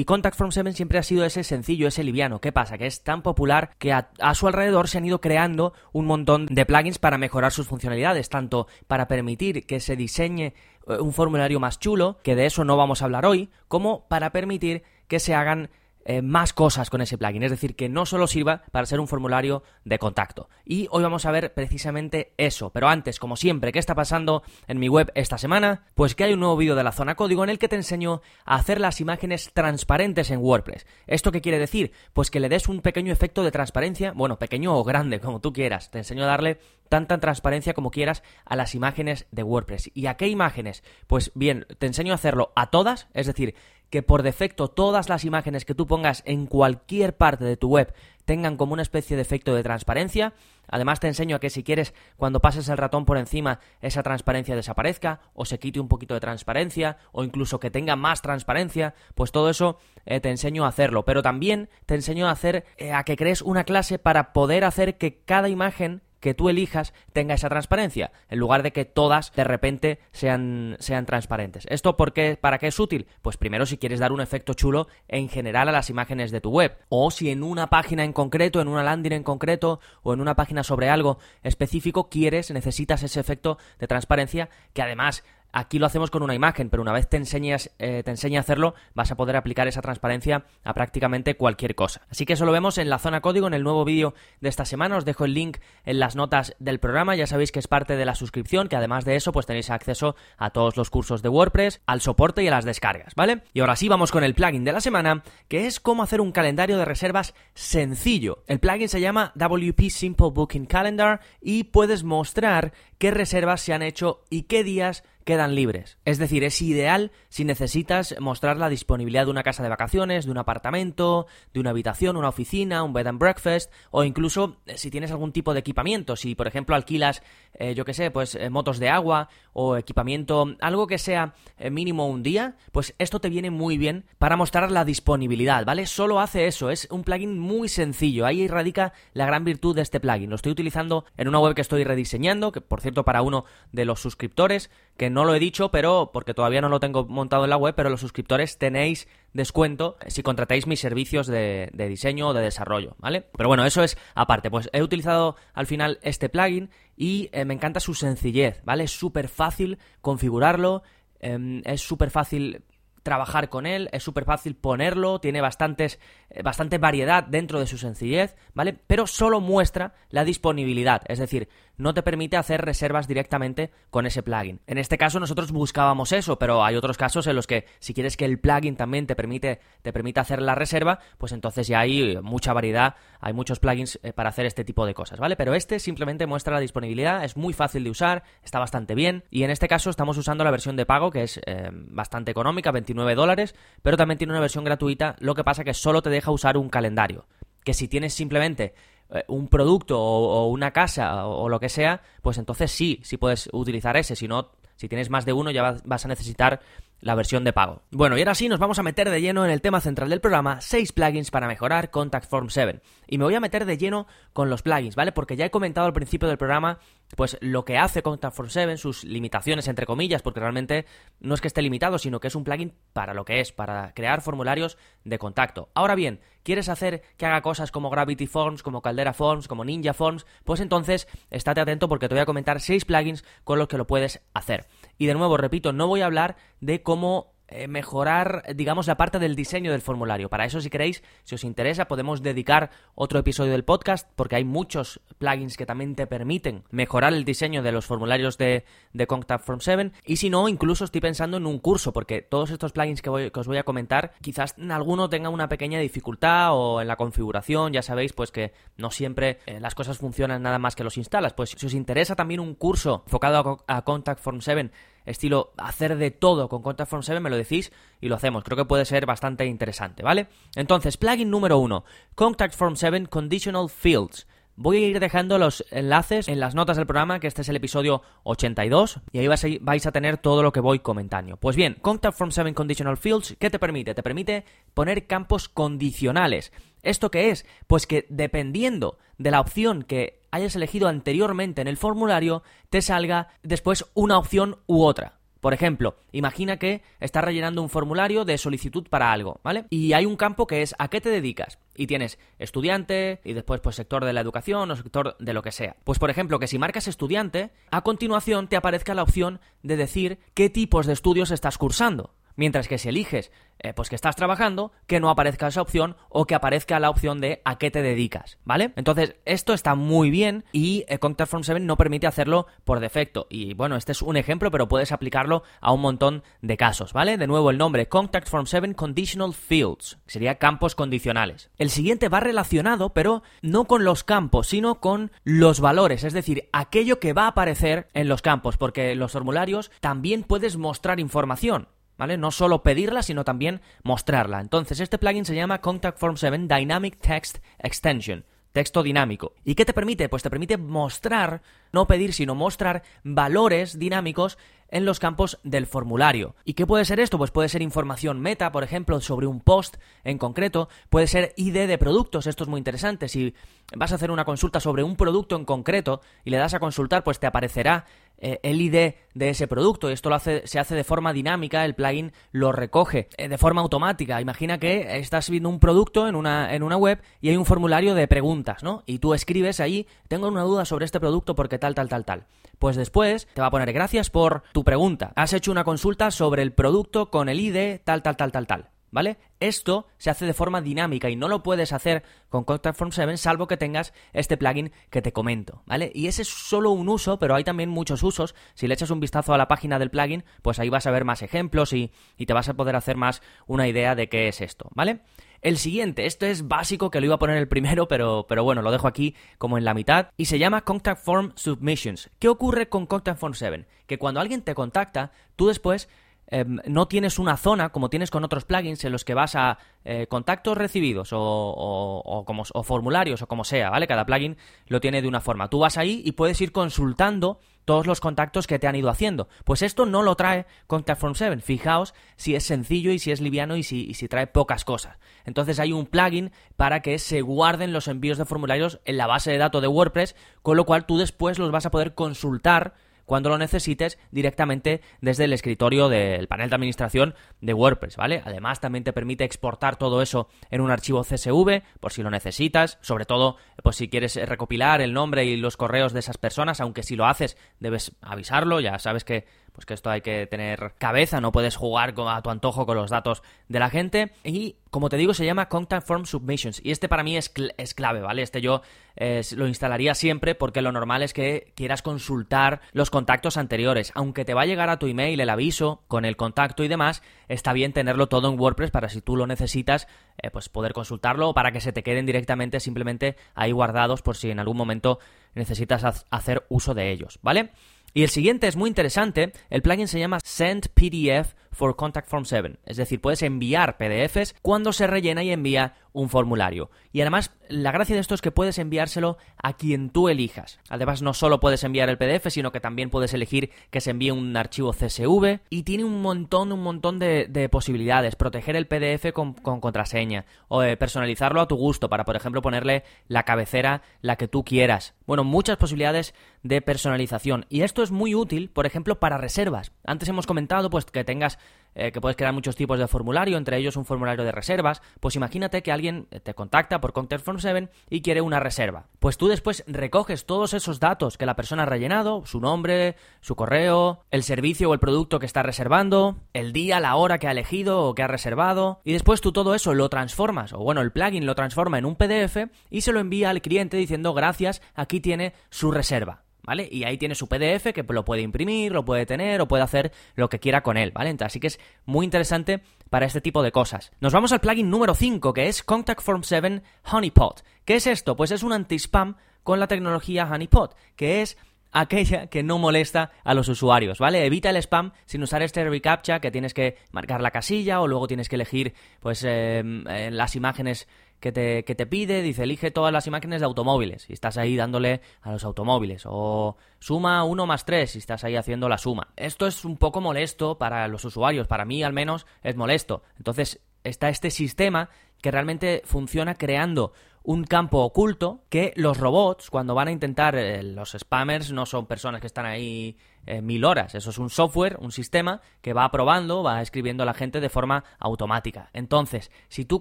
Contact 0.05 0.37
Form 0.37 0.53
7 0.53 0.75
siempre 0.75 0.99
ha 0.99 1.03
sido 1.03 1.25
ese 1.25 1.43
sencillo, 1.43 1.89
ese 1.89 2.05
liviano. 2.05 2.39
¿Qué 2.39 2.53
pasa? 2.53 2.77
Que 2.77 2.87
es 2.87 3.03
tan 3.03 3.23
popular 3.23 3.71
que 3.79 3.95
a, 3.95 4.11
su 4.35 4.47
alrededor 4.47 4.89
se 4.89 4.99
han 4.99 5.07
ido 5.07 5.23
creando 5.23 5.73
un 5.93 6.05
montón 6.05 6.45
de 6.45 6.67
plugins 6.67 6.99
para 6.99 7.17
mejorar 7.17 7.51
sus 7.51 7.67
funcionalidades, 7.67 8.29
tanto 8.29 8.67
para 8.87 9.09
permitir 9.09 9.65
que 9.65 9.81
se 9.81 9.97
diseñe 9.97 10.53
eh, 10.87 10.99
un 11.01 11.15
formulario 11.15 11.59
más 11.59 11.79
chulo, 11.79 12.19
que 12.23 12.37
de 12.37 12.45
eso 12.45 12.63
no 12.65 12.77
vamos 12.77 13.01
a 13.01 13.07
hablar 13.07 13.25
hoy, 13.25 13.49
como 13.69 14.07
para 14.09 14.33
permitir 14.33 14.83
que 15.09 15.19
se 15.19 15.35
hagan 15.35 15.71
eh, 16.05 16.23
más 16.23 16.53
cosas 16.53 16.91
con 16.91 17.01
ese 17.01 17.19
plugin, 17.19 17.43
es 17.43 17.51
decir, 17.51 17.77
que 17.77 17.89
no 17.89 18.07
solo 18.07 18.27
sirva 18.27 18.63
para 18.71 18.87
ser 18.87 19.01
un 19.01 19.09
formulario 19.09 19.63
de 19.85 19.99
contacto. 19.99 20.49
Y 20.65 20.89
hoy 20.91 21.03
vamos 21.03 21.25
a 21.27 21.31
ver 21.31 21.55
precisamente 21.55 22.35
eso, 22.37 22.71
pero 22.71 22.89
antes, 22.89 23.19
como 23.19 23.37
siempre, 23.37 23.73
¿qué 23.73 23.79
está 23.79 23.95
pasando 23.95 24.43
en 24.67 24.79
mi 24.79 24.89
web 24.89 25.13
esta 25.15 25.39
semana? 25.39 25.85
Pues 25.95 26.15
que 26.15 26.25
hay 26.25 26.33
un 26.33 26.41
nuevo 26.41 26.57
vídeo 26.57 26.75
de 26.75 26.85
la 26.85 26.93
zona 26.93 27.15
código 27.15 27.45
en 27.45 27.51
el 27.51 27.59
que 27.59 27.69
te 27.69 27.77
enseño 27.77 28.23
a 28.45 28.57
hacer 28.57 28.81
las 28.81 29.01
imágenes 29.01 29.53
transparentes 29.53 30.31
en 30.31 30.41
WordPress. 30.41 30.87
¿Esto 31.07 31.33
qué 31.33 31.41
quiere 31.41 31.59
decir? 31.59 31.93
Pues 32.13 32.31
que 32.31 32.41
le 32.41 32.49
des 32.49 32.69
un 32.69 32.81
pequeño 32.81 33.13
efecto 33.13 33.43
de 33.43 33.51
transparencia, 33.51 34.13
bueno, 34.13 34.39
pequeño 34.39 34.77
o 34.77 34.85
grande, 34.85 35.21
como 35.21 35.41
tú 35.41 35.53
quieras, 35.53 35.91
te 35.91 35.99
enseño 35.99 36.25
a 36.25 36.29
darle 36.29 36.59
tanta 36.89 37.19
transparencia 37.19 37.73
como 37.73 37.91
quieras 37.91 38.23
a 38.45 38.55
las 38.55 38.75
imágenes 38.75 39.27
de 39.31 39.43
WordPress. 39.43 39.91
¿Y 39.95 40.07
a 40.07 40.19
qué 40.19 40.29
imágenes? 40.29 40.85
Pues 41.07 41.33
bien, 41.35 41.67
te 41.79 41.87
enseño 41.87 42.13
a 42.13 42.17
hacerlo 42.17 42.53
a 42.55 42.71
todas, 42.71 43.09
es 43.15 43.27
decir, 43.27 43.55
que 43.93 44.03
por 44.03 44.23
defecto 44.23 44.69
todas 44.69 45.11
las 45.11 45.27
imágenes 45.27 45.67
que 45.67 45.75
tú 45.75 45.87
pongas 45.87 46.23
en 46.25 46.47
cualquier 46.47 47.15
parte 47.15 47.45
de 47.45 47.59
tu 47.59 47.69
web 47.69 47.95
tengan 48.25 48.57
como 48.57 48.73
una 48.73 48.81
especie 48.81 49.17
de 49.17 49.23
efecto 49.23 49.55
de 49.55 49.63
transparencia. 49.63 50.33
Además 50.67 50.99
te 50.99 51.09
enseño 51.09 51.37
a 51.37 51.41
que 51.41 51.51
si 51.51 51.63
quieres 51.63 51.93
cuando 52.17 52.41
pases 52.41 52.71
el 52.71 52.79
ratón 52.79 53.05
por 53.05 53.19
encima 53.19 53.61
esa 53.83 54.03
transparencia 54.03 54.57
desaparezca 54.57 55.21
o 55.35 55.45
se 55.45 55.59
quite 55.59 55.79
un 55.79 55.89
poquito 55.89 56.15
de 56.15 56.21
transparencia 56.21 56.97
o 57.13 57.23
incluso 57.23 57.61
que 57.61 57.71
tenga 57.71 57.95
más 57.95 58.23
transparencia, 58.23 58.95
pues 59.15 59.31
todo 59.31 59.51
eso 59.51 59.77
eh, 60.07 60.21
te 60.21 60.31
enseño 60.31 60.65
a 60.65 60.69
hacerlo. 60.69 61.05
Pero 61.05 61.23
también 61.23 61.69
te 61.85 61.95
enseño 61.95 62.29
a 62.29 62.31
hacer 62.31 62.65
eh, 62.79 62.93
a 62.93 63.05
que 63.05 63.17
crees 63.17 63.43
una 63.43 63.65
clase 63.65 63.99
para 63.99 64.33
poder 64.33 64.65
hacer 64.65 64.97
que 64.97 65.23
cada 65.23 65.51
imagen 65.51 66.01
que 66.23 66.35
tú 66.35 66.49
elijas 66.49 66.95
tenga 67.13 67.35
esa 67.35 67.49
transparencia, 67.49 68.13
en 68.31 68.39
lugar 68.39 68.63
de 68.63 68.73
que 68.73 68.85
todas 68.85 69.33
de 69.33 69.43
repente 69.43 69.99
sean, 70.13 70.77
sean 70.79 71.05
transparentes. 71.05 71.67
¿Esto 71.69 71.97
por 71.97 72.13
qué, 72.13 72.39
para 72.41 72.59
qué 72.59 72.69
es 72.69 72.79
útil? 72.79 73.09
Pues 73.23 73.37
primero 73.37 73.67
si 73.67 73.77
quieres 73.77 73.99
dar 73.99 74.13
un 74.13 74.21
efecto 74.21 74.55
chulo 74.55 74.87
en 75.09 75.29
general 75.29 75.69
a 75.69 75.73
las 75.73 75.91
imágenes 75.91 76.31
de 76.31 76.41
tu 76.41 76.51
web, 76.51 76.79
o 76.89 77.11
si 77.11 77.31
en 77.31 77.43
una 77.43 77.67
página 77.67 78.05
en 78.05 78.13
concreto, 78.13 78.61
en 78.61 78.69
una 78.69 78.85
landing 78.85 79.13
en 79.13 79.25
concreto, 79.25 79.81
o 80.03 80.15
en 80.15 80.21
una 80.21 80.37
página 80.37 80.63
sobre 80.63 80.89
algo 80.89 81.19
específico 81.43 82.09
quieres, 82.09 82.53
necesitas 82.53 83.03
ese 83.03 83.19
efecto 83.19 83.59
de 83.81 83.89
transparencia 83.89 84.49
que 84.73 84.83
además 84.83 85.25
Aquí 85.53 85.79
lo 85.79 85.87
hacemos 85.87 86.11
con 86.11 86.23
una 86.23 86.35
imagen, 86.35 86.71
pero 86.71 86.83
una 86.83 86.93
vez 86.93 87.09
te 87.09 87.19
enseñas, 87.19 87.71
eh, 87.79 88.03
te 88.03 88.11
enseñe 88.11 88.37
a 88.37 88.41
hacerlo, 88.41 88.75
vas 88.95 89.11
a 89.11 89.17
poder 89.17 89.37
aplicar 89.37 89.69
esa 89.69 89.83
transparencia 89.83 90.47
a 90.65 90.73
prácticamente 90.73 91.37
cualquier 91.37 91.75
cosa. 91.75 92.07
Así 92.11 92.25
que 92.25 92.33
eso 92.33 92.47
lo 92.47 92.53
vemos 92.53 92.79
en 92.79 92.89
la 92.89 92.99
zona 92.99 93.21
código, 93.21 93.47
en 93.47 93.55
el 93.55 93.63
nuevo 93.63 93.85
vídeo 93.85 94.15
de 94.41 94.49
esta 94.49 94.65
semana. 94.65 94.97
Os 94.97 95.05
dejo 95.05 95.27
el 95.27 95.35
link 95.35 95.59
en 95.85 95.99
las 95.99 96.17
notas 96.17 96.57
del 96.59 96.81
programa. 96.81 97.17
Ya 97.17 97.27
sabéis 97.27 97.53
que 97.53 97.59
es 97.59 97.69
parte 97.69 97.97
de 97.97 98.05
la 98.07 98.15
suscripción, 98.15 98.69
que 98.69 98.77
además 98.77 99.05
de 99.05 99.17
eso, 99.17 99.33
pues 99.33 99.47
tenéis 99.47 99.71
acceso 99.71 100.17
a 100.39 100.51
todos 100.51 100.77
los 100.77 100.89
cursos 100.89 101.23
de 101.23 101.29
WordPress, 101.29 101.83
al 101.87 102.01
soporte 102.01 102.43
y 102.43 102.49
a 102.49 102.51
las 102.51 102.65
descargas, 102.65 103.15
¿vale? 103.15 103.43
Y 103.53 103.61
ahora 103.61 103.77
sí, 103.77 103.89
vamos 103.89 104.11
con 104.11 104.25
el 104.25 104.35
plugin 104.35 104.65
de 104.65 104.73
la 104.73 104.81
semana, 104.81 105.23
que 105.49 105.67
es 105.67 105.81
cómo 105.81 106.03
hacer 106.03 106.21
un 106.21 106.33
calendario 106.33 106.79
de 106.79 106.87
reservas 106.87 107.35
sencillo. 107.55 108.43
El 108.47 108.59
plugin 108.59 108.89
se 108.89 109.01
llama 109.01 109.33
WP 109.35 109.91
Simple 109.91 110.31
Booking 110.33 110.67
Calendar 110.67 111.21
y 111.41 111.65
puedes 111.65 112.05
mostrar 112.05 112.73
qué 112.99 113.11
reservas 113.11 113.61
se 113.61 113.75
han 113.75 113.83
hecho 113.83 114.25
y 114.31 114.45
qué 114.45 114.65
días 114.65 115.05
quedan 115.25 115.55
libres. 115.55 115.99
Es 116.05 116.19
decir, 116.19 116.45
es 116.45 116.61
ideal 116.63 117.13
si 117.29 117.45
necesitas 117.45 118.15
mostrar 118.21 118.57
la 118.57 118.69
disponibilidad 118.69 119.25
de 119.25 119.31
una 119.31 119.43
casa 119.43 119.63
de 119.63 119.69
vacaciones, 119.69 120.25
de 120.25 120.31
un 120.31 120.39
apartamento, 120.39 121.27
de 121.53 121.61
una 121.61 121.71
habitación, 121.71 122.17
una 122.17 122.29
oficina, 122.29 122.83
un 122.83 122.93
bed 122.93 123.07
and 123.07 123.19
breakfast, 123.19 123.73
o 123.91 124.05
incluso 124.05 124.57
eh, 124.67 124.77
si 124.77 124.91
tienes 124.91 125.11
algún 125.11 125.33
tipo 125.33 125.53
de 125.55 125.61
equipamiento, 125.61 126.17
si 126.17 126.35
por 126.35 126.47
ejemplo 126.47 126.75
alquilas, 126.75 127.23
eh, 127.55 127.75
yo 127.75 127.85
qué 127.85 127.95
sé, 127.95 128.11
pues 128.11 128.35
eh, 128.35 128.51
motos 128.51 128.79
de 128.79 128.89
agua 128.89 129.29
o 129.53 129.77
equipamiento, 129.77 130.57
algo 130.61 130.87
que 130.87 130.99
sea 130.99 131.35
mínimo 131.71 132.09
un 132.09 132.23
día, 132.23 132.57
pues 132.73 132.95
esto 132.99 133.21
te 133.21 133.29
viene 133.29 133.51
muy 133.51 133.77
bien 133.77 134.05
para 134.19 134.37
mostrar 134.37 134.71
la 134.71 134.85
disponibilidad, 134.85 135.65
¿vale? 135.65 135.87
Solo 135.87 136.21
hace 136.21 136.47
eso, 136.47 136.71
es 136.71 136.89
un 136.91 137.05
plugin 137.05 137.39
muy 137.39 137.69
sencillo, 137.69 138.27
ahí 138.27 138.49
radica 138.49 138.93
la 139.13 139.27
gran 139.27 139.45
virtud 139.45 139.77
de 139.77 139.83
este 139.83 140.01
plugin. 140.01 140.31
Lo 140.31 140.37
estoy 140.37 140.53
utilizando 140.53 141.05
en 141.17 141.29
una 141.29 141.39
web 141.39 141.55
que 141.55 141.61
estoy 141.61 141.85
rediseñando, 141.85 142.51
que 142.51 142.61
por 142.61 142.81
cierto 142.81 143.05
para 143.05 143.23
uno 143.23 143.45
de 143.73 143.85
los 143.85 144.01
suscriptores, 144.01 144.71
que 144.97 145.11
no 145.13 145.25
lo 145.25 145.35
he 145.35 145.39
dicho, 145.39 145.71
pero 145.71 146.11
porque 146.13 146.35
todavía 146.35 146.61
no 146.61 146.69
lo 146.69 146.81
tengo 146.81 147.05
montado 147.07 147.45
en 147.45 147.51
la 147.51 147.57
web, 147.57 147.75
pero 147.75 147.91
los 147.91 148.01
suscriptores 148.01 148.59
tenéis 148.59 149.09
descuento 149.33 149.97
si 150.07 150.23
contratáis 150.23 150.67
mis 150.67 150.81
servicios 150.81 151.27
de, 151.27 151.71
diseño 151.73 152.29
o 152.29 152.35
de 152.35 152.43
desarrollo, 152.43 152.97
¿vale? 152.99 153.23
Pero 153.37 153.49
bueno, 153.49 153.65
eso 153.65 153.83
es 153.83 153.97
aparte. 154.15 154.51
Pues 154.51 154.69
he 154.73 154.83
utilizado 154.83 155.37
al 155.55 155.67
final 155.67 155.99
este 156.03 156.29
plugin 156.29 156.71
y 156.97 157.31
eh, 157.33 157.45
me 157.45 157.55
encanta 157.55 157.81
su 157.81 157.95
sencillez, 157.95 158.63
¿vale? 158.65 158.85
Es 158.85 158.93
súper 158.93 159.29
fácil 159.29 159.79
configurarlo, 160.01 160.83
em, 161.21 161.63
es 161.65 161.81
súper 161.81 162.11
fácil 162.11 162.65
trabajar 163.03 163.49
con 163.49 163.67
él, 163.67 163.89
es 163.93 164.03
súper 164.03 164.25
fácil 164.25 164.55
ponerlo, 164.55 165.21
tiene 165.21 165.41
bastantes, 165.41 165.99
eh, 166.31 166.43
bastante 166.43 166.79
variedad 166.79 167.25
dentro 167.25 167.61
de 167.61 167.67
su 167.67 167.79
sencillez, 167.79 168.37
¿vale? 168.55 168.73
Pero 168.87 169.07
solo 169.07 169.41
muestra 169.41 169.95
la 170.11 170.25
disponibilidad, 170.25 171.03
es 171.07 171.19
decir, 171.19 171.49
no 171.77 171.95
te 171.95 172.03
permite 172.03 172.37
hacer 172.37 172.65
reservas 172.65 173.09
directamente 173.09 173.71
con 173.91 174.07
ese 174.07 174.23
plugin. 174.23 174.61
En 174.67 174.79
este 174.79 174.99
caso 174.99 175.19
nosotros 175.19 175.53
buscábamos 175.53 176.13
eso, 176.13 176.39
pero 176.39 176.65
hay 176.65 176.77
otros 176.77 176.97
casos 176.97 177.27
en 177.27 177.35
los 177.35 177.47
que 177.47 177.67
si 177.81 177.95
quieres 177.95 178.17
que 178.17 178.25
el 178.25 178.39
plugin 178.39 178.77
también 178.77 179.07
te 179.07 179.17
permite, 179.17 179.61
te 179.83 179.93
permite 179.93 180.21
hacer 180.21 180.41
la 180.43 180.55
reserva, 180.55 181.01
pues 181.19 181.33
entonces 181.33 181.67
ya 181.67 181.81
hay 181.81 182.19
mucha 182.23 182.53
variedad, 182.53 182.95
hay 183.21 183.33
muchos 183.33 183.59
plugins 183.59 183.99
eh, 184.03 184.13
para 184.13 184.29
hacer 184.29 184.47
este 184.47 184.65
tipo 184.65 184.87
de 184.87 184.95
cosas, 184.95 185.19
¿vale? 185.19 185.37
Pero 185.37 185.55
este 185.55 185.79
simplemente 185.79 186.27
muestra 186.27 186.55
la 186.55 186.61
disponibilidad, 186.61 187.25
es 187.25 187.37
muy 187.37 187.53
fácil 187.53 187.85
de 187.85 187.91
usar, 187.91 188.23
está 188.45 188.59
bastante 188.59 188.95
bien, 188.95 189.25
y 189.31 189.43
en 189.43 189.51
este 189.51 189.69
caso 189.69 189.91
estamos 189.91 190.17
usando 190.19 190.45
la 190.45 190.51
versión 190.51 190.77
de 190.77 190.87
pago, 190.87 191.11
que 191.11 191.23
es 191.23 191.41
eh, 191.47 191.71
bastante 191.73 192.31
económica, 192.31 192.71
29 192.93 193.15
dólares, 193.15 193.55
pero 193.83 193.97
también 193.97 194.19
tiene 194.19 194.33
una 194.33 194.41
versión 194.41 194.65
gratuita, 194.65 195.17
lo 195.21 195.35
que 195.35 195.45
pasa 195.45 195.65
que 195.65 195.75
solo 195.75 196.03
te 196.03 196.11
deja 196.11 196.31
usar 196.31 196.57
un 196.57 196.69
calendario 196.69 197.27
que 197.65 197.75
si 197.75 197.89
tienes 197.89 198.15
simplemente 198.15 198.75
eh, 199.11 199.25
un 199.29 199.49
producto 199.49 200.01
o, 200.01 200.49
una 200.49 200.73
casa 200.73 201.27
o, 201.27 201.49
lo 201.49 201.61
que 201.61 201.69
sea, 201.69 202.03
pues 202.23 202.39
entonces 202.39 202.71
sí, 202.71 203.01
sí 203.03 203.17
puedes 203.17 203.49
utilizar 203.53 203.97
ese. 203.97 204.17
Si 204.17 204.29
no, 204.29 204.51
si 204.77 204.89
tienes 204.89 205.11
más 205.11 205.25
de 205.25 205.33
uno 205.33 205.51
ya 205.51 205.79
vas 205.85 206.05
a 206.05 206.09
necesitar 206.09 206.61
la 207.03 207.17
versión 207.17 207.45
de 207.45 207.53
pago. 207.53 207.83
Bueno, 207.91 208.17
y 208.17 208.21
ahora 208.21 208.35
sí 208.35 208.49
nos 208.49 208.61
vamos 208.61 208.79
a 208.79 208.83
meter 208.83 209.11
de 209.11 209.21
lleno 209.21 209.45
en 209.45 209.51
el 209.51 209.61
tema 209.61 209.81
central 209.81 210.09
del 210.09 210.21
programa, 210.21 210.61
6 210.61 210.93
plugins 210.93 211.31
para 211.31 211.49
mejorar 211.49 211.91
Contact 211.91 212.31
Form 212.31 212.49
7. 212.49 212.81
Y 213.09 213.19
me 213.19 213.25
voy 213.25 213.35
a 213.35 213.41
meter 213.41 213.67
de 213.67 213.77
lleno 213.77 214.07
con 214.33 214.49
los 214.49 214.63
plugins, 214.63 214.95
¿vale? 214.95 215.11
Porque 215.11 215.37
ya 215.37 215.45
he 215.45 215.51
comentado 215.51 215.87
al 215.87 215.93
principio 215.93 216.29
del 216.29 216.39
programa 216.39 216.79
pues 217.17 217.37
lo 217.41 217.65
que 217.65 217.77
hace 217.77 218.03
Contact 218.03 218.35
Form 218.35 218.49
7, 218.49 218.77
sus 218.79 219.05
limitaciones 219.05 219.69
entre 219.69 219.85
comillas, 219.85 220.23
porque 220.23 220.41
realmente 220.41 220.87
no 221.21 221.35
es 221.35 221.41
que 221.41 221.49
esté 221.49 221.61
limitado, 221.61 221.99
sino 221.99 222.21
que 222.21 222.29
es 222.29 222.37
un 222.37 222.45
plugin 222.45 222.73
para 222.93 223.15
lo 223.15 223.25
que 223.25 223.41
es, 223.41 223.53
para 223.53 223.93
crear 223.95 224.23
formularios 224.23 224.79
de 225.05 225.19
contacto. 225.19 225.71
Ahora 225.75 225.97
bien, 225.97 226.21
¿quieres 226.45 226.69
hacer 226.69 227.03
que 227.17 227.27
haga 227.27 227.43
cosas 227.43 227.73
como 227.73 227.91
Gravity 227.91 228.29
Forms, 228.29 228.63
como 228.63 228.81
Caldera 228.81 229.13
Forms, 229.13 229.49
como 229.49 229.65
Ninja 229.65 229.93
Forms? 229.93 230.25
Pues 230.45 230.61
entonces 230.61 231.09
estate 231.31 231.61
atento 231.61 231.89
porque 231.89 232.09
te 232.09 232.15
voy 232.15 232.23
a 232.23 232.27
comentar 232.27 232.61
6 232.61 232.85
plugins 232.85 233.25
con 233.43 233.59
los 233.59 233.67
que 233.67 233.77
lo 233.77 233.89
puedes 233.89 234.23
hacer. 234.33 234.67
Y 234.99 235.07
de 235.07 235.15
nuevo, 235.15 235.37
repito, 235.37 235.73
no 235.73 235.87
voy 235.87 236.03
a 236.03 236.07
hablar 236.07 236.37
de 236.61 236.83
cómo 236.83 237.32
eh, 237.55 237.69
mejorar, 237.69 238.45
digamos, 238.55 238.87
la 238.87 238.97
parte 238.97 239.19
del 239.19 239.37
diseño 239.37 239.73
del 239.73 239.81
formulario. 239.81 240.29
Para 240.29 240.45
eso, 240.45 240.61
si 240.61 240.71
queréis, 240.71 241.03
si 241.25 241.35
os 241.35 241.45
interesa, 241.45 241.87
podemos 241.87 242.23
dedicar 242.23 242.71
otro 242.95 243.19
episodio 243.19 243.53
del 243.53 243.65
podcast, 243.65 244.09
porque 244.17 244.37
hay 244.37 244.45
muchos 244.45 245.01
plugins 245.19 245.57
que 245.57 245.67
también 245.67 245.95
te 245.95 246.07
permiten 246.07 246.65
mejorar 246.71 247.13
el 247.13 247.25
diseño 247.25 247.63
de 247.63 247.73
los 247.73 247.87
formularios 247.87 248.39
de, 248.39 248.65
de 248.93 249.07
Contact 249.07 249.45
Form 249.45 249.61
7. 249.61 249.93
Y 250.05 250.17
si 250.17 250.31
no, 250.31 250.49
incluso 250.49 250.85
estoy 250.85 251.01
pensando 251.01 251.37
en 251.37 251.47
un 251.47 251.59
curso, 251.59 251.93
porque 251.93 252.23
todos 252.23 252.51
estos 252.51 252.73
plugins 252.73 253.03
que, 253.03 253.11
os 253.11 253.47
voy 253.47 253.59
a 253.59 253.65
comentar, 253.65 254.13
quizás 254.21 254.55
en 254.59 254.73
alguno 254.73 255.09
tenga 255.09 255.29
una 255.29 255.49
pequeña 255.49 255.79
dificultad 255.79 256.51
o 256.53 256.81
en 256.81 256.89
la 256.89 256.97
configuración, 256.97 257.73
ya 257.73 257.83
sabéis, 257.83 258.13
pues 258.13 258.31
que 258.31 258.53
no 258.77 258.91
siempre 258.91 259.39
eh, 259.47 259.61
las 259.61 259.75
cosas 259.75 259.99
funcionan 259.99 260.43
nada 260.43 260.59
más 260.59 260.75
que 260.77 260.85
los 260.85 260.97
instalas. 260.97 261.35
Pues 261.35 261.51
si 261.51 261.67
os 261.67 261.75
interesa 261.75 262.17
también 262.17 262.41
un 262.41 262.55
curso 262.55 263.03
enfocado 263.07 263.65
a 263.67 263.83
Contact 263.83 264.21
Form 264.21 264.41
7, 264.41 264.71
estilo 265.07 265.53
hacer 265.57 265.97
de 265.97 266.11
todo 266.11 266.49
con 266.49 266.63
Contact 266.63 266.91
Form 266.91 267.03
7, 267.03 267.21
me 267.21 267.31
lo 267.31 267.37
decís 267.37 267.73
y 268.01 268.09
lo 268.09 268.17
hacemos. 268.17 268.45
Creo 268.45 268.57
que 268.57 268.65
puede 268.65 268.85
ser 268.85 269.07
bastante 269.07 269.47
interesante, 269.47 270.03
¿vale? 270.03 270.29
Entonces, 270.57 270.97
plugin 270.97 271.31
número 271.31 271.59
1, 271.59 271.85
Contact 272.15 272.55
Form 272.55 272.77
7 272.77 273.07
Conditional 273.07 273.69
Fields. 273.69 274.27
Voy 274.55 274.77
a 274.77 274.87
ir 274.87 275.01
dejando 275.01 275.39
los 275.39 275.65
enlaces 275.71 276.29
en 276.29 276.39
las 276.39 276.55
notas 276.55 276.77
del 276.77 276.87
programa, 276.87 277.21
que 277.21 277.27
este 277.27 277.41
es 277.41 277.49
el 277.49 277.57
episodio 277.57 278.03
82, 278.25 279.01
y 279.11 279.19
ahí 279.19 279.59
vais 279.61 279.87
a 279.87 279.93
tener 279.93 280.19
todo 280.19 280.43
lo 280.43 280.53
que 280.53 280.61
voy 280.61 280.81
comentando. 280.81 281.39
Pues 281.39 281.57
bien, 281.57 281.79
Contact 281.81 282.17
Form 282.17 282.31
7 282.31 282.53
Conditional 282.53 282.99
Fields, 282.99 283.35
¿qué 283.39 283.49
te 283.49 283.59
permite? 283.59 283.95
Te 283.95 284.03
permite 284.03 284.45
poner 284.75 285.07
campos 285.07 285.49
condicionales. 285.49 286.53
¿Esto 286.83 287.11
qué 287.11 287.31
es? 287.31 287.47
Pues 287.67 287.87
que 287.87 288.07
dependiendo 288.11 288.99
de 289.17 289.31
la 289.31 289.41
opción 289.41 289.85
que 289.85 290.22
hayas 290.33 290.57
elegido 290.57 290.89
anteriormente 290.89 291.61
en 291.61 291.69
el 291.69 291.77
formulario, 291.77 292.43
te 292.71 292.83
salga 292.83 293.29
después 293.45 293.87
una 293.95 294.19
opción 294.19 294.59
u 294.67 294.83
otra. 294.83 295.21
Por 295.43 295.55
ejemplo, 295.55 295.97
imagina 296.13 296.57
que 296.57 296.83
estás 297.01 297.25
rellenando 297.25 297.63
un 297.63 297.69
formulario 297.69 298.25
de 298.25 298.39
solicitud 298.39 298.87
para 298.89 299.11
algo, 299.11 299.41
¿vale? 299.43 299.65
Y 299.71 299.93
hay 299.93 300.07
un 300.07 300.15
campo 300.15 300.47
que 300.47 300.63
es 300.63 300.73
¿a 300.79 300.87
qué 300.87 301.01
te 301.01 301.11
dedicas? 301.11 301.59
Y 301.75 301.89
tienes 301.89 302.17
estudiante 302.39 303.21
y 303.25 303.33
después 303.33 303.61
pues 303.61 303.75
sector 303.75 304.05
de 304.05 304.13
la 304.13 304.21
educación 304.21 304.71
o 304.71 304.77
sector 304.77 305.17
de 305.19 305.33
lo 305.33 305.43
que 305.43 305.51
sea. 305.51 305.75
Pues 305.83 305.99
por 305.99 306.11
ejemplo, 306.11 306.39
que 306.39 306.47
si 306.47 306.61
marcas 306.61 306.87
estudiante, 306.87 307.51
a 307.73 307.81
continuación 307.81 308.47
te 308.47 308.55
aparezca 308.55 308.95
la 308.95 309.03
opción 309.03 309.41
de 309.65 309.77
decir 309.77 310.21
qué 310.35 310.49
tipos 310.49 310.87
de 310.87 310.93
estudios 310.93 311.33
estás 311.33 311.59
cursando. 311.59 312.15
Mientras 312.37 312.69
que 312.69 312.79
si 312.79 312.89
eliges 312.89 313.31
eh, 313.65 313.73
pues 313.75 313.89
que 313.89 313.95
estás 313.95 314.17
trabajando, 314.17 314.73
que 314.89 314.99
no 314.99 315.09
aparezca 315.09 315.47
esa 315.47 315.63
opción 315.63 315.97
o 316.09 316.27
que 316.27 316.35
aparezca 316.35 316.81
la 316.81 316.91
opción 316.91 317.21
de 317.21 317.43
a 317.45 317.59
qué 317.59 317.71
te 317.71 317.81
dedicas, 317.81 318.39
¿vale? 318.45 318.73
Entonces, 318.75 319.15
esto 319.25 319.53
está 319.53 319.77
muy 319.77 320.11
bien 320.11 320.45
y 320.51 320.85
eh, 320.89 320.99
Contact 320.99 321.31
Form 321.31 321.45
7 321.45 321.61
no 321.61 321.77
permite 321.77 322.09
hacerlo 322.09 322.49
por 322.65 322.81
defecto. 322.81 323.29
Y 323.31 323.55
bueno, 323.55 323.77
este 323.77 323.93
es 323.93 324.03
un 324.03 324.17
ejemplo, 324.17 324.51
pero 324.51 324.67
puedes 324.67 324.91
aplicarlo 324.91 325.45
a 325.61 325.73
un 325.73 325.81
montón 325.81 326.25
de 326.41 326.57
casos, 326.57 326.93
¿vale? 326.93 327.17
De 327.17 327.29
nuevo 327.29 327.51
el 327.51 327.59
nombre, 327.59 327.89
Contact 327.89 328.29
Form 328.29 328.47
7 328.47 328.75
Conditional 328.75 329.33
Fields, 329.33 329.99
sería 330.07 330.39
campos 330.39 330.75
condicionales. 330.75 331.51
El 331.57 331.71
siguiente 331.71 332.09
va 332.09 332.19
relacionado, 332.19 332.93
pero 332.93 333.23
no 333.43 333.67
con 333.67 333.85
los 333.85 334.03
campos, 334.03 334.49
sino 334.49 334.81
con 334.81 335.13
los 335.23 335.61
valores, 335.61 336.03
es 336.03 336.13
decir, 336.13 336.49
aquello 336.53 336.99
que 336.99 337.13
va 337.13 337.25
a 337.25 337.29
aparecer 337.29 337.89
en 337.95 338.09
los 338.09 338.23
campos, 338.23 338.57
porque 338.57 338.97
los 338.97 339.13
formularios 339.13 339.71
también 339.81 340.25
puedes 340.25 340.57
mostrar 340.57 340.99
información. 340.99 341.69
¿Vale? 342.03 342.19
No 342.19 342.33
solo 342.33 342.65
pedirla, 342.65 343.05
sino 343.05 343.23
también 343.23 343.61
mostrarla. 343.85 344.41
Entonces, 344.41 344.81
este 344.81 344.99
plugin 344.99 345.25
se 345.25 345.37
llama 345.37 345.61
Contact 345.61 346.01
Form 346.01 346.17
7 346.17 346.37
Dynamic 346.49 346.99
Text 346.99 347.39
Extension 347.61 348.25
texto 348.51 348.83
dinámico. 348.83 349.33
¿Y 349.45 349.55
qué 349.55 349.65
te 349.65 349.73
permite? 349.73 350.09
Pues 350.11 350.23
te 350.23 350.29
permite 350.29 350.59
mostrar, 350.59 351.41
no 351.73 351.87
pedir, 351.87 352.13
sino 352.13 352.35
mostrar 352.35 352.83
valores 353.03 353.79
dinámicos 353.79 354.37
en 354.69 354.85
los 354.85 354.99
campos 354.99 355.39
del 355.45 355.67
formulario. 355.67 356.35
¿Y 356.45 356.55
qué 356.55 356.67
puede 356.67 356.85
ser 356.85 356.99
esto? 356.99 357.19
Pues 357.19 357.31
puede 357.31 357.49
ser 357.49 357.63
información 357.63 358.21
meta, 358.21 358.51
por 358.53 358.65
ejemplo, 358.65 359.01
sobre 359.01 359.27
un 359.27 359.41
post 359.41 359.77
en 360.03 360.19
concreto, 360.19 360.69
puede 360.91 361.07
ser 361.07 361.35
ID 361.37 361.67
de 361.67 361.79
productos, 361.79 362.27
esto 362.27 362.45
es 362.45 362.49
muy 362.49 362.59
interesante, 362.59 363.09
si 363.09 363.35
vas 363.77 363.93
a 363.93 363.97
hacer 363.97 364.11
una 364.11 364.25
consulta 364.25 364.61
sobre 364.61 364.83
un 364.83 364.97
producto 364.97 365.37
en 365.37 365.45
concreto 365.45 366.01
y 366.25 366.31
le 366.31 366.39
das 366.39 366.55
a 366.55 366.61
consultar, 366.61 367.05
pues 367.05 367.21
te 367.21 367.27
aparecerá 367.27 367.85
eh, 368.23 368.39
el 368.45 368.61
ID 368.61 368.95
de 369.15 369.29
ese 369.29 369.49
producto. 369.49 369.91
Y 369.91 369.93
esto 369.93 370.09
lo 370.09 370.15
hace, 370.15 370.47
se 370.47 370.61
hace 370.61 370.77
de 370.77 370.85
forma 370.85 371.13
dinámica, 371.13 371.65
el 371.65 371.75
plugin 371.75 372.13
lo 372.31 372.53
recoge 372.53 373.09
eh, 373.17 373.29
de 373.29 373.37
forma 373.37 373.61
automática. 373.61 374.21
Imagina 374.21 374.59
que 374.59 374.99
estás 374.99 375.29
viendo 375.29 375.49
un 375.49 375.59
producto 375.59 376.07
en 376.07 376.15
una, 376.15 376.55
en 376.55 376.63
una 376.63 376.77
web 376.77 377.03
y 377.21 377.31
hay 377.31 377.37
un 377.37 377.45
formulario 377.45 377.95
de 377.95 378.07
preguntas, 378.07 378.63
¿no? 378.63 378.85
Y 378.87 379.01
tú 379.01 379.13
escribes 379.13 379.59
ahí, 379.59 379.89
tengo 380.07 380.29
una 380.29 380.43
duda 380.43 380.65
sobre 380.65 380.85
este 380.85 381.01
producto 381.01 381.35
porque 381.35 381.59
tal, 381.59 381.75
tal, 381.75 381.89
tal, 381.89 382.05
tal. 382.05 382.27
Pues 382.61 382.77
después 382.77 383.27
te 383.35 383.41
va 383.41 383.49
a 383.49 383.51
poner 383.51 383.73
gracias 383.73 384.09
por 384.09 384.45
tu 384.53 384.63
pregunta. 384.63 385.13
Has 385.17 385.33
hecho 385.33 385.51
una 385.51 385.65
consulta 385.65 386.13
sobre 386.13 386.43
el 386.43 386.53
producto 386.53 387.11
con 387.11 387.29
el 387.29 387.41
ID 387.41 387.81
tal, 387.85 388.03
tal, 388.03 388.17
tal, 388.17 388.31
tal, 388.31 388.47
tal. 388.47 388.72
¿Vale? 388.93 389.19
Esto 389.41 389.89
se 389.99 390.11
hace 390.11 390.27
de 390.27 390.35
forma 390.35 390.61
dinámica 390.61 391.11
y 391.11 391.17
no 391.17 391.27
lo 391.27 391.43
puedes 391.43 391.73
hacer 391.73 392.05
con 392.29 392.45
Contact 392.45 392.79
Form 392.79 392.93
7 392.93 393.17
salvo 393.17 393.49
que 393.49 393.57
tengas 393.57 393.93
este 394.13 394.37
plugin 394.37 394.71
que 394.91 395.03
te 395.03 395.13
comento, 395.13 395.63
¿vale? 395.67 395.91
Y 395.93 396.07
ese 396.07 396.23
es 396.23 396.29
solo 396.29 396.71
un 396.71 396.89
uso, 396.89 397.19
pero 397.19 397.35
hay 397.35 397.43
también 397.43 397.71
muchos 397.71 398.05
usos. 398.05 398.37
Si 398.55 398.69
le 398.69 398.75
echas 398.75 398.91
un 398.91 399.01
vistazo 399.01 399.35
a 399.35 399.39
la 399.39 399.49
página 399.49 399.81
del 399.81 399.91
plugin, 399.91 400.25
pues 400.43 400.61
ahí 400.61 400.69
vas 400.69 400.87
a 400.87 400.93
ver 400.93 401.05
más 401.05 401.23
ejemplos 401.23 401.73
y, 401.73 401.91
y 402.17 402.27
te 402.27 402.35
vas 402.35 402.49
a 402.49 402.55
poder 402.55 402.77
hacer 402.77 402.97
más 402.97 403.23
una 403.47 403.67
idea 403.67 403.95
de 403.97 404.09
qué 404.09 404.29
es 404.29 404.41
esto, 404.41 404.69
¿vale? 404.75 405.01
El 405.41 405.59
siguiente, 405.59 406.07
esto 406.07 406.25
es 406.25 406.47
básico 406.47 406.91
que 406.91 407.01
lo 407.01 407.07
iba 407.07 407.17
a 407.17 407.19
poner 407.19 407.37
el 407.37 407.49
primero, 407.49 407.89
pero, 407.89 408.27
pero 408.29 408.45
bueno, 408.45 408.63
lo 408.63 408.71
dejo 408.71 408.87
aquí 408.87 409.17
como 409.39 409.59
en 409.59 409.65
la 409.65 409.75
mitad, 409.75 410.11
y 410.17 410.27
se 410.27 410.39
llama 410.39 410.63
Contact 410.63 411.03
Form 411.03 411.33
Submissions. 411.35 412.11
¿Qué 412.21 412.29
ocurre 412.29 412.69
con 412.69 412.87
Contact 412.87 413.19
Form 413.19 413.35
7? 413.35 413.67
Que 413.89 413.99
cuando 413.99 414.21
alguien 414.21 414.43
te 414.43 414.55
contacta, 414.55 415.11
tú 415.35 415.49
después 415.49 415.89
Em, 416.35 416.61
no 416.65 416.89
tienes 416.89 417.19
una 417.19 417.37
zona 417.37 417.69
como 417.69 417.91
tienes 417.91 418.11
con 418.11 418.25
otros 418.25 418.47
plugins 418.47 418.83
en 418.87 418.93
los 418.93 419.05
que 419.05 419.13
vas 419.13 419.37
a 419.37 419.59
eh, 419.85 420.07
contactos 420.07 420.57
recibidos 420.57 421.11
o, 421.13 422.25
como, 422.27 422.45
formularios 422.65 423.21
o 423.21 423.29
como 423.29 423.45
sea, 423.45 423.69
¿vale? 423.69 423.87
Cada 423.87 424.07
plugin 424.07 424.39
lo 424.67 424.81
tiene 424.81 425.03
de 425.03 425.09
una 425.09 425.21
forma. 425.21 425.51
Tú 425.51 425.59
vas 425.59 425.77
ahí 425.77 426.01
y 426.07 426.13
puedes 426.13 426.41
ir 426.41 426.51
consultando 426.51 427.39
todos 427.67 427.87
los 427.87 428.01
contactos 428.01 428.47
que 428.47 428.59
te 428.59 428.67
han 428.67 428.77
ido 428.77 428.89
haciendo. 428.89 429.29
Pues 429.45 429.61
esto 429.61 429.85
no 429.85 430.03
lo 430.03 430.15
trae 430.15 430.47
Contact 430.69 431.03
Form 431.03 431.15
7. 431.15 431.43
Fijaos 431.43 431.93
si 432.17 432.35
es 432.35 432.45
sencillo 432.45 432.93
y 432.93 432.99
si 432.99 433.13
es 433.13 433.21
liviano 433.21 433.55
y 433.57 433.63
si, 433.63 433.85
y 433.85 433.93
si 433.93 434.09
trae 434.09 434.27
pocas 434.27 434.65
cosas. 434.65 434.97
Entonces 435.27 435.61
hay 435.61 435.75
un 435.75 435.85
plugin 435.85 436.33
para 436.57 436.81
que 436.81 436.99
se 436.99 437.21
guarden 437.21 437.75
los 437.75 437.89
envíos 437.89 438.17
de 438.17 438.25
formularios 438.25 438.81
en 438.87 438.97
la 438.97 439.07
base 439.07 439.31
de 439.31 439.37
datos 439.37 439.61
de 439.61 439.69
WordPress, 439.69 440.17
con 440.41 440.57
lo 440.57 440.65
cual 440.65 440.87
tú 440.87 440.97
después 440.97 441.39
los 441.39 441.51
vas 441.51 441.67
a 441.67 441.71
poder 441.71 441.95
consultar 441.95 442.73
cuando 443.05 443.29
lo 443.29 443.39
necesites 443.39 443.99
directamente 444.11 444.81
desde 445.01 445.25
el 445.25 445.33
escritorio 445.33 445.89
del 445.89 446.29
panel 446.29 446.51
de 446.51 446.57
administración 446.57 447.15
de 447.41 447.55
WordPress, 447.55 447.97
¿vale? 447.97 448.23
Además 448.25 448.61
también 448.61 448.85
te 448.85 448.93
permite 448.93 449.25
exportar 449.25 449.77
todo 449.77 450.03
eso 450.03 450.29
en 450.51 450.61
un 450.61 450.71
archivo 450.71 451.03
CSV 451.03 451.63
por 451.81 451.93
si 451.93 452.03
lo 452.03 452.11
necesitas, 452.11 452.79
sobre 452.81 453.05
todo 453.05 453.37
pues 453.63 453.77
si 453.77 453.89
quieres 453.89 454.17
recopilar 454.29 454.81
el 454.81 454.93
nombre 454.93 455.25
y 455.25 455.37
los 455.37 455.57
correos 455.57 455.93
de 455.93 456.01
esas 456.01 456.19
personas, 456.19 456.61
aunque 456.61 456.83
si 456.83 456.97
lo 456.97 457.07
haces 457.07 457.37
debes 457.61 457.93
avisarlo, 458.01 458.61
ya 458.61 458.79
sabes 458.79 459.05
que 459.05 459.27
pues 459.53 459.67
que 459.67 459.75
esto 459.75 459.91
hay 459.91 460.01
que 460.01 460.27
tener 460.27 460.75
cabeza, 460.79 461.21
no 461.21 461.31
puedes 461.31 461.57
jugar 461.57 461.95
a 462.09 462.23
tu 462.23 462.31
antojo 462.31 462.65
con 462.65 462.77
los 462.77 462.91
datos 462.91 463.23
de 463.49 463.59
la 463.59 463.69
gente. 463.69 464.13
Y 464.25 464.57
como 464.71 464.89
te 464.89 464.97
digo, 464.97 465.13
se 465.13 465.27
llama 465.27 465.49
Contact 465.49 465.87
Form 465.87 466.07
Submissions. 466.07 466.61
Y 466.65 466.71
este 466.71 466.89
para 466.89 467.03
mí 467.03 467.17
es, 467.19 467.33
es 467.59 467.75
clave, 467.75 468.01
¿vale? 468.01 468.23
Este 468.23 468.41
yo 468.41 468.63
lo 468.97 469.47
instalaría 469.47 469.95
siempre 469.95 470.35
porque 470.35 470.63
lo 470.63 470.73
normal 470.73 471.03
es 471.03 471.13
que 471.13 471.53
quieras 471.55 471.83
consultar 471.83 472.63
los 472.73 472.89
contactos 472.89 473.37
anteriores. 473.37 473.93
Aunque 473.95 474.25
te 474.25 474.33
va 474.33 474.43
a 474.43 474.47
llegar 474.47 474.71
a 474.71 474.79
tu 474.79 474.87
email 474.87 475.21
el 475.21 475.29
aviso 475.29 475.83
con 475.87 476.07
el 476.07 476.17
contacto 476.17 476.65
y 476.65 476.69
demás, 476.69 477.03
está 477.29 477.53
bien 477.53 477.75
tenerlo 477.75 478.09
todo 478.09 478.33
en 478.33 478.41
WordPress 478.41 478.71
para 478.71 478.89
si 478.89 479.03
tú 479.03 479.17
lo 479.17 479.27
necesitas, 479.27 479.87
eh, 480.23 480.31
pues 480.31 480.49
poder 480.49 480.73
consultarlo 480.73 481.29
o 481.29 481.35
para 481.35 481.53
que 481.53 481.61
se 481.61 481.73
te 481.73 481.83
queden 481.83 482.07
directamente 482.07 482.59
simplemente 482.59 483.17
ahí 483.35 483.53
guardados 483.53 484.01
por 484.01 484.17
si 484.17 484.31
en 484.31 484.41
algún 484.41 484.57
momento 484.57 484.99
necesitas 485.35 486.07
hacer 486.11 486.45
uso 486.49 486.75
de 486.75 486.91
ellos, 486.91 487.19
¿vale? 487.23 487.51
Y 487.95 488.03
el 488.03 488.09
siguiente 488.09 488.47
es 488.49 488.57
muy 488.57 488.69
interesante, 488.69 489.33
el 489.51 489.63
plugin 489.63 489.89
se 489.89 489.99
llama 489.99 490.19
Send 490.25 490.69
PDF 490.69 491.35
for 491.53 491.77
Contact 491.77 492.09
Form 492.09 492.25
7. 492.25 492.59
Es 492.67 492.77
decir, 492.77 493.01
puedes 493.01 493.23
enviar 493.23 493.77
PDFs 493.77 494.35
cuando 494.43 494.73
se 494.73 494.87
rellena 494.87 495.23
y 495.23 495.31
envía 495.31 495.75
un 495.93 496.09
formulario. 496.09 496.71
Y 496.93 497.01
además, 497.03 497.33
la 497.49 497.71
gracia 497.71 497.95
de 497.95 498.01
esto 498.01 498.15
es 498.15 498.23
que 498.23 498.31
puedes 498.31 498.59
enviárselo 498.59 499.19
a 499.43 499.55
quien 499.55 499.91
tú 499.91 500.09
elijas. 500.09 500.59
Además, 500.69 501.03
no 501.03 501.15
solo 501.15 501.41
puedes 501.41 501.65
enviar 501.65 501.89
el 501.89 501.99
PDF, 501.99 502.29
sino 502.31 502.51
que 502.53 502.61
también 502.61 502.91
puedes 502.91 503.13
elegir 503.15 503.51
que 503.71 503.81
se 503.81 503.91
envíe 503.91 504.11
un 504.11 504.37
archivo 504.37 504.73
CSV 504.73 505.41
y 505.51 505.63
tiene 505.65 505.85
un 505.85 506.01
montón, 506.01 506.53
un 506.53 506.63
montón 506.63 506.99
de, 506.99 507.49
posibilidades. 507.51 508.17
Proteger 508.17 508.57
el 508.57 508.67
PDF 508.67 509.13
con, 509.13 509.35
contraseña 509.35 510.25
o 510.49 510.63
eh, 510.63 510.77
personalizarlo 510.77 511.41
a 511.41 511.49
tu 511.49 511.57
gusto 511.57 511.89
para, 511.89 512.05
por 512.05 512.17
ejemplo, 512.17 512.43
ponerle 512.43 512.85
la 513.09 513.25
cabecera 513.25 513.83
la 514.01 514.17
que 514.17 514.29
tú 514.29 514.45
quieras. 514.45 514.95
Bueno, 515.07 515.25
muchas 515.25 515.57
posibilidades 515.59 516.15
de 516.43 516.63
personalización. 516.63 517.47
Y 517.49 517.63
esto 517.63 517.83
es 517.83 517.91
muy 517.91 518.15
útil, 518.15 518.49
por 518.49 518.67
ejemplo, 518.67 518.99
para 518.99 519.19
reservas. 519.19 519.73
Antes 519.85 520.09
hemos 520.09 520.27
comentado 520.27 520.71
pues 520.71 520.87
que 520.87 521.05
tengas 521.05 521.39
eh, 521.75 521.91
que 521.91 522.01
puedes 522.01 522.17
crear 522.17 522.35
muchos 522.35 522.57
tipos 522.57 522.79
de 522.79 522.87
formulario, 522.87 523.39
entre 523.39 523.57
ellos 523.57 523.77
un 523.77 523.85
formulario 523.85 524.25
de 524.25 524.33
reservas, 524.33 524.83
pues 525.01 525.17
imagínate 525.17 525.63
que 525.63 525.73
alguien 525.73 526.07
te 526.23 526.35
contacta 526.35 526.81
por 526.81 526.93
Contact 526.93 527.25
Form 527.25 527.39
7 527.39 527.71
y 527.89 528.03
quiere 528.03 528.21
una 528.21 528.41
reserva. 528.41 528.89
Pues 528.99 529.17
tú 529.17 529.29
después 529.29 529.65
recoges 529.67 530.27
todos 530.27 530.53
esos 530.53 530.81
datos 530.81 531.17
que 531.17 531.27
la 531.27 531.37
persona 531.37 531.63
ha 531.63 531.67
rellenado, 531.67 532.27
su 532.27 532.41
nombre, 532.41 532.97
su 533.21 533.37
correo, 533.37 534.05
el 534.11 534.23
servicio 534.23 534.69
o 534.69 534.75
el 534.75 534.81
producto 534.81 535.19
que 535.19 535.27
está 535.27 535.43
reservando, 535.43 536.17
el 536.35 536.53
día, 536.53 536.81
la 536.81 536.97
hora 536.97 537.19
que 537.19 537.29
ha 537.29 537.33
elegido 537.33 537.81
o 537.81 537.95
que 537.95 538.03
ha 538.03 538.09
reservado, 538.09 538.81
y 538.85 538.93
después 538.93 539.21
tú 539.21 539.33
todo 539.33 539.55
eso 539.55 539.73
lo 539.75 539.89
transformas, 539.89 540.53
o 540.53 540.59
bueno, 540.59 540.83
el 540.83 540.93
plugin 540.93 541.27
lo 541.27 541.35
transforma 541.35 541.79
en 541.79 541.87
un 541.87 541.97
PDF 541.97 542.37
y 542.71 542.83
se 542.83 542.93
lo 542.93 543.01
envía 543.01 543.31
al 543.31 543.41
cliente 543.41 543.77
diciendo 543.77 544.13
gracias, 544.13 544.61
aquí 544.75 545.01
tiene 545.01 545.33
su 545.49 545.71
reserva. 545.71 546.23
¿Vale? 546.43 546.69
Y 546.71 546.85
ahí 546.85 546.99
tiene 546.99 547.15
su 547.15 547.29
PDF 547.29 547.73
que 547.73 547.85
lo 547.89 548.05
puede 548.05 548.23
imprimir, 548.23 548.73
lo 548.73 548.85
puede 548.85 549.07
tener 549.07 549.41
o 549.41 549.49
puede 549.49 549.63
hacer 549.63 549.93
lo 550.15 550.29
que 550.29 550.41
quiera 550.41 550.63
con 550.63 550.77
él, 550.77 550.93
¿vale? 550.93 551.17
así 551.21 551.41
que 551.41 551.47
es 551.47 551.61
muy 551.85 552.05
interesante 552.05 552.63
para 552.91 553.07
este 553.07 553.21
tipo 553.21 553.43
de 553.43 553.53
cosas. 553.53 553.93
Nos 554.01 554.13
vamos 554.13 554.33
al 554.33 554.41
plugin 554.41 554.71
número 554.71 554.95
5, 554.95 555.33
que 555.33 555.49
es 555.49 555.63
Contact 555.63 556.03
Form 556.03 556.23
7 556.23 556.63
Honeypot. 556.91 557.45
¿Qué 557.65 557.77
es 557.77 557.87
esto? 557.87 558.17
Pues 558.17 558.31
es 558.31 558.43
un 558.43 558.53
anti-spam 558.53 559.17
con 559.43 559.61
la 559.61 559.67
tecnología 559.67 560.29
Honeypot, 560.31 560.77
que 560.97 561.23
es 561.23 561.37
aquella 561.73 562.27
que 562.27 562.43
no 562.43 562.59
molesta 562.59 563.11
a 563.25 563.35
los 563.35 563.49
usuarios, 563.49 563.99
¿vale? 563.99 564.25
Evita 564.25 564.51
el 564.51 564.57
spam 564.57 564.93
sin 565.07 565.23
usar 565.23 565.43
este 565.43 565.65
reCAPTCHA 565.65 566.21
que 566.21 566.31
tienes 566.31 566.55
que 566.55 566.77
marcar 566.93 567.23
la 567.23 567.31
casilla 567.31 567.81
o 567.81 567.89
luego 567.89 568.07
tienes 568.07 568.29
que 568.29 568.37
elegir 568.37 568.75
pues 569.01 569.25
eh, 569.27 569.63
las 570.11 570.37
imágenes 570.37 570.87
que 571.23 571.31
te, 571.31 571.65
que 571.65 571.77
te 571.77 571.87
pide, 571.87 572.21
dice, 572.21 572.43
elige 572.43 572.73
todas 572.73 572.93
las 572.93 573.07
imágenes 573.07 573.41
de 573.41 573.47
automóviles 573.47 574.11
y 574.11 574.13
estás 574.13 574.37
ahí 574.39 574.57
dándole 574.57 575.01
a 575.21 575.31
los 575.31 575.45
automóviles. 575.45 576.03
O 576.05 576.57
suma 576.81 577.23
1 577.23 577.47
más 577.47 577.65
3 577.65 577.95
y 577.95 577.99
estás 577.99 578.25
ahí 578.25 578.35
haciendo 578.35 578.69
la 578.69 578.77
suma. 578.77 579.13
Esto 579.17 579.47
es 579.47 579.65
un 579.65 579.77
poco 579.77 580.01
molesto 580.01 580.59
para 580.59 580.89
los 580.89 581.05
usuarios, 581.05 581.47
para 581.47 581.65
mí 581.65 581.85
al 581.85 581.93
menos 581.93 582.27
es 582.43 582.57
molesto. 582.57 583.05
Entonces 583.19 583.61
está 583.85 584.09
este 584.09 584.33
sistema 584.33 584.91
que 585.23 585.31
realmente 585.31 585.83
funciona 585.85 586.35
creando 586.35 586.93
un 587.23 587.45
campo 587.45 587.79
oculto 587.85 588.43
que 588.49 588.73
los 588.75 588.99
robots, 588.99 589.49
cuando 589.49 589.77
van 589.77 589.87
a 589.87 589.93
intentar, 589.93 590.35
eh, 590.35 590.61
los 590.65 590.97
spammers 590.99 591.53
no 591.53 591.67
son 591.67 591.87
personas 591.87 592.21
que 592.21 592.27
están 592.27 592.47
ahí 592.47 592.97
eh, 593.27 593.41
mil 593.41 593.65
horas, 593.65 593.95
eso 593.95 594.11
es 594.11 594.19
un 594.19 594.31
software, 594.31 594.77
un 594.81 594.93
sistema 594.93 595.41
que 595.61 595.73
va 595.73 595.91
probando, 595.91 596.43
va 596.43 596.61
escribiendo 596.61 597.03
a 597.03 597.07
la 597.07 597.15
gente 597.15 597.41
de 597.41 597.49
forma 597.49 597.85
automática. 597.99 598.71
Entonces, 598.73 599.31
si 599.49 599.65
tú 599.65 599.81